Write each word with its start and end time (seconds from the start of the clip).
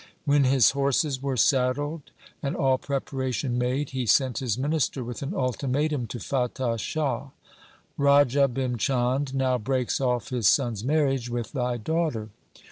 28 0.01 0.07
THE 0.07 0.15
SIKH 0.15 0.33
RELIGION 0.47 0.53
his 0.55 0.71
horses 0.71 1.21
were 1.21 1.37
saddled 1.37 2.01
and 2.41 2.55
all 2.55 2.79
preparation 2.79 3.55
made 3.59 3.91
he 3.91 4.07
sent 4.07 4.39
his 4.39 4.57
minister 4.57 5.03
with 5.03 5.21
an 5.21 5.35
ultimatum 5.35 6.07
to 6.07 6.19
Fatah 6.19 6.79
Shah,' 6.79 7.29
Raja 8.07 8.47
Bhim 8.47 8.79
Chand 8.79 9.35
now 9.35 9.59
breaks 9.59 10.01
off 10.01 10.29
his 10.29 10.47
son's 10.47 10.83
marriage 10.83 11.29
with 11.29 11.51
thy 11.51 11.77
daughter. 11.77 12.29